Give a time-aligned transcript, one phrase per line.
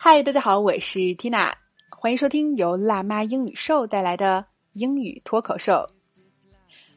[0.00, 1.52] 嗨，大家好，我是 Tina，
[1.90, 5.84] 欢迎收听由辣妈英语秀带来的英语脱口秀。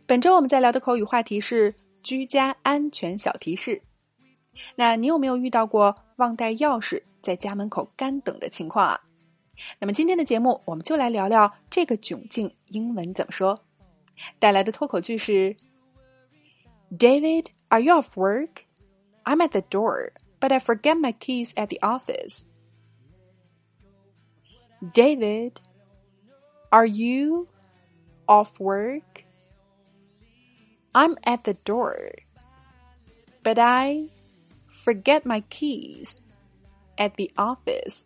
[0.05, 3.81] 本周我们在聊的口语话题是居家安全小提示。
[4.75, 9.01] 那你有没有遇到过忘带钥匙在家门口干等的情况啊？
[9.79, 13.59] 那么今天的节目我们就来聊聊这个窘境英文怎么说。
[14.37, 15.55] 带来的脱口句是
[16.91, 18.65] ：David, are you off work?
[19.23, 22.41] I'm at the door, but I forget my keys at the office.
[24.92, 25.60] David,
[26.70, 27.48] are you
[28.26, 29.24] off work?
[30.92, 32.10] I'm at the door,
[33.42, 34.10] but I
[34.84, 36.16] forget my keys
[36.98, 38.00] at the office.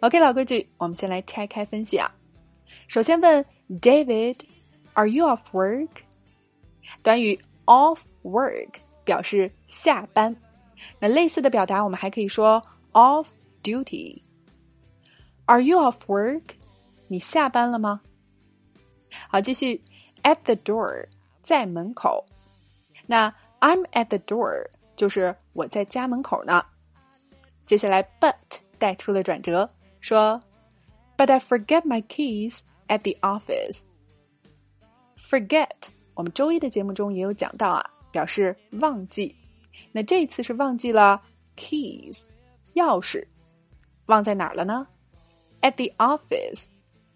[0.00, 2.14] OK，老规矩，我们先来拆开分析啊。
[2.88, 5.88] 首先问 David，Are you off work？
[7.02, 10.36] 短语 off work 表示下班。
[10.98, 13.28] 那类似的表达，我们还可以说 off
[13.62, 14.22] duty。
[15.51, 16.55] Are you off work？
[17.09, 17.99] 你下班了吗？
[19.27, 19.83] 好，继续。
[20.23, 21.09] At the door，
[21.41, 22.25] 在门口。
[23.05, 26.63] 那 I'm at the door 就是我在家门口呢。
[27.65, 28.33] 接下来，but
[28.79, 30.41] 带出了转折，说
[31.17, 33.81] ，But I forget my keys at the office.
[35.17, 39.35] Forget，我们周一的节目中也有讲到啊，表示忘记。
[39.91, 41.21] 那这次是忘记了
[41.57, 42.19] keys，
[42.75, 43.27] 钥匙，
[44.05, 44.87] 忘在哪儿了呢
[45.60, 46.62] ？At the office，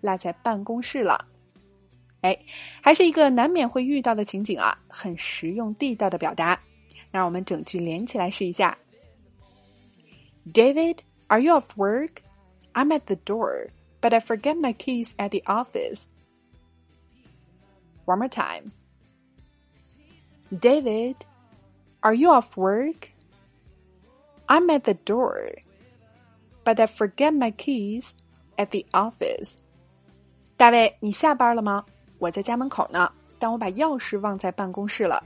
[0.01, 1.27] 落在办公室了。
[2.23, 2.39] 哎，
[2.83, 6.61] 还是一个难免会遇到的情景啊，很实用地道的表达。
[7.11, 8.77] 那我们整句连起来试一下。
[10.53, 12.23] David, are you off work?
[12.73, 16.07] I'm at the door, but I forget my keys at the office.
[18.05, 18.73] One more time.
[20.51, 21.17] David,
[22.01, 23.11] are you off work?
[24.47, 25.63] I'm at the door,
[26.65, 28.15] but I forget my keys
[28.58, 29.56] at the office.
[30.58, 31.84] 大卫，你下班了吗？
[32.18, 35.24] 我在家门口呢，但我把钥匙忘在办公室了。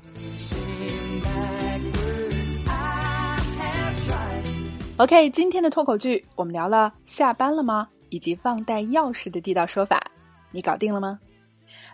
[4.97, 10.01] OK，今天的脱口剧我们聊了下班了吗，以及忘带钥匙的地道说法，
[10.51, 11.19] 你搞定了吗？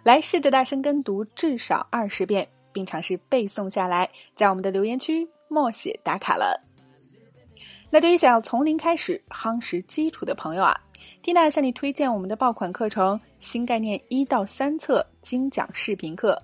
[0.02, 6.60] 来试着大声跟读至少二十遍，并尝试背诵下来，在我们的留言区默写打卡了。
[7.96, 10.78] 那对于想要从零开始夯实基础的朋友啊。
[11.24, 16.38] 缇娜向你推荐我们的爆款课程《新概念一到三册精讲视频课》，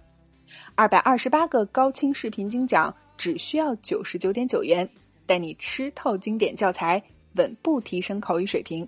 [0.75, 4.89] 二百二十八个高清视频精讲，只需要九十九点九元，
[5.25, 7.03] 带你吃透经典教材，
[7.35, 8.87] 稳步提升口语水平。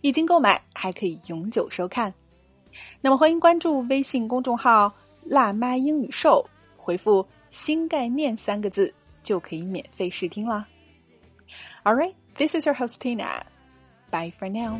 [0.00, 2.10] 一经购买还可以永久收看。
[3.02, 4.90] 那么欢迎关注微信公众号
[5.28, 6.42] “辣妈英语秀”，
[6.74, 8.90] 回复“新概念”三个字
[9.22, 10.66] 就可以免费试听啦。
[11.84, 13.44] All right, this is your host, Tina.
[14.10, 14.78] Bye for now.